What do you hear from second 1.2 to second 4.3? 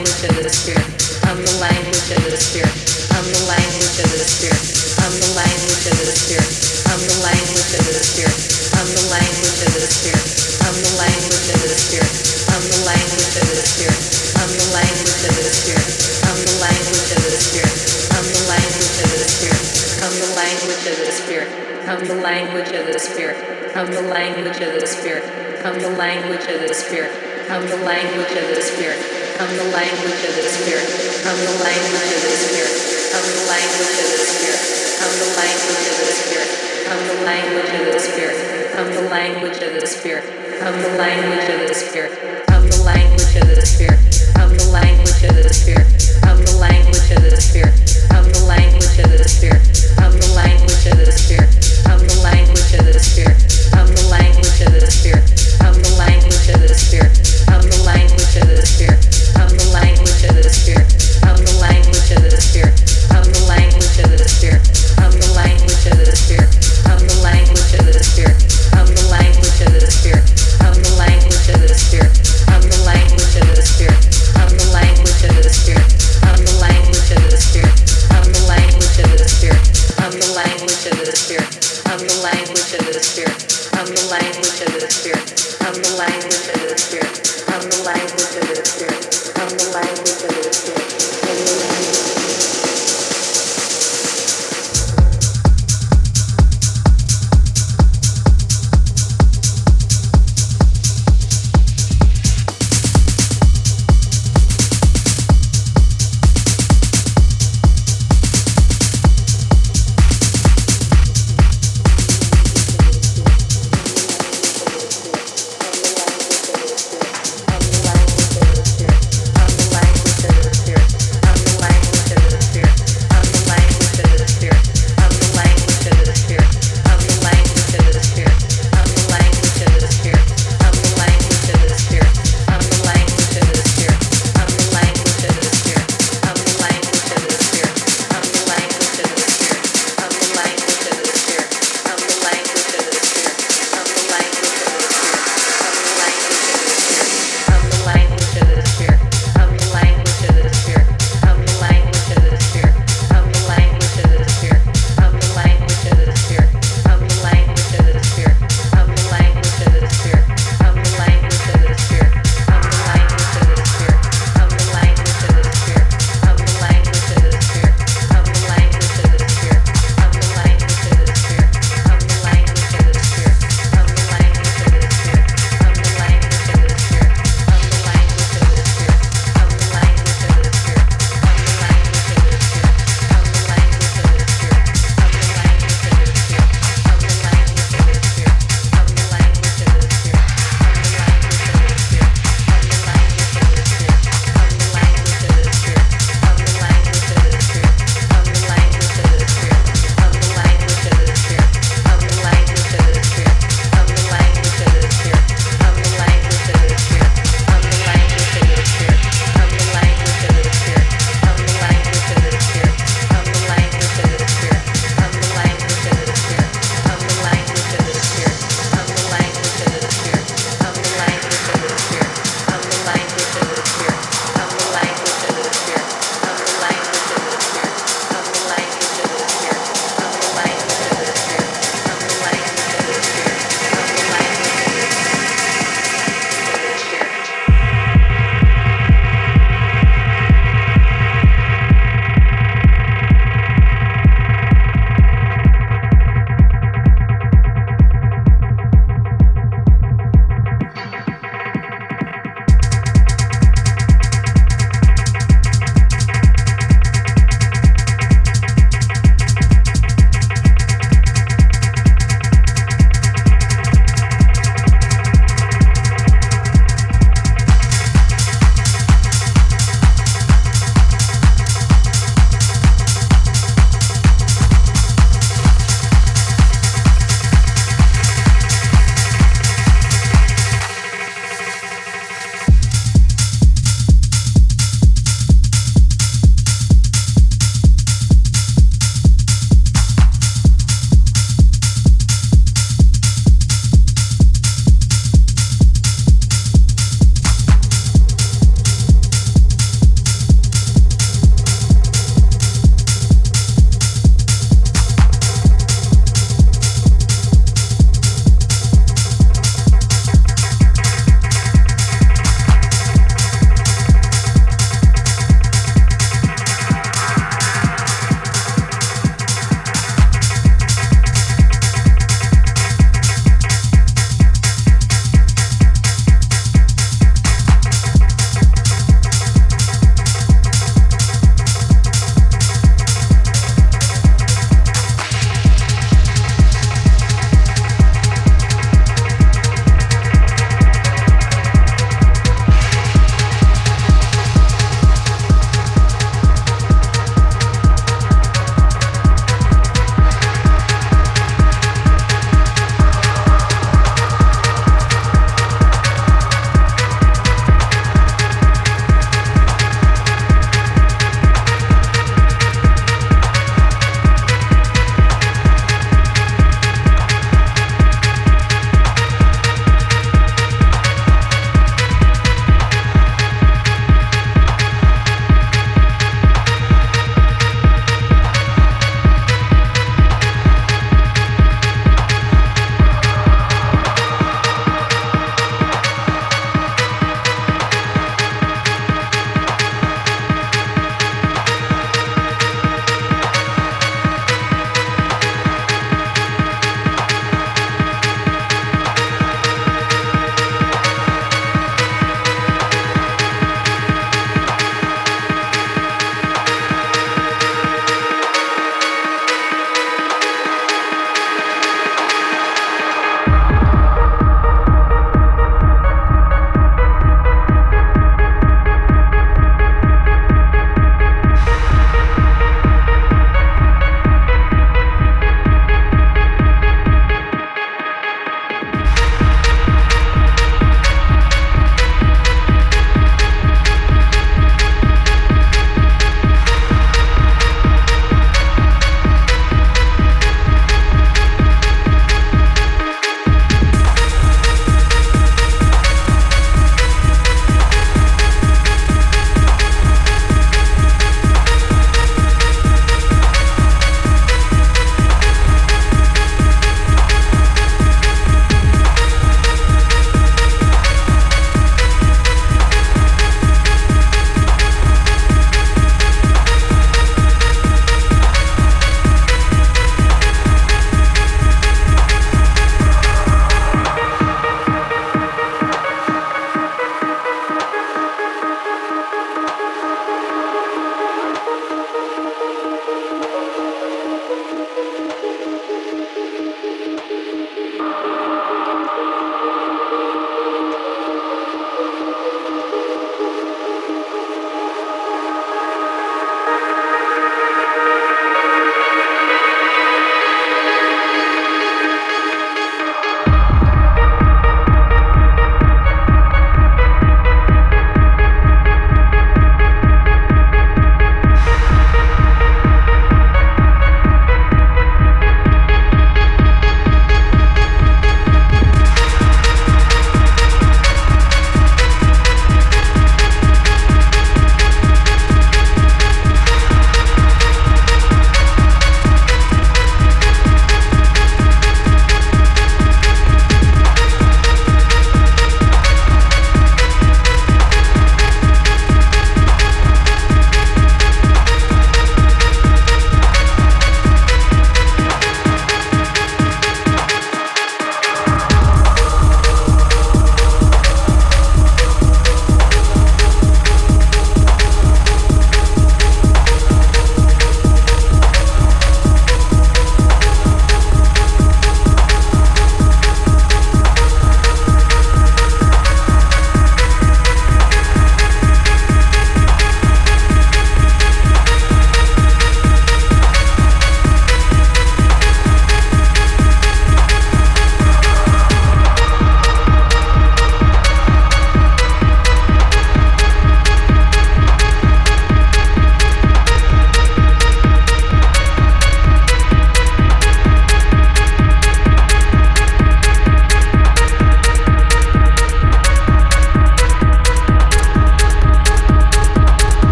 I'm the language of the spirit. I'm the language of the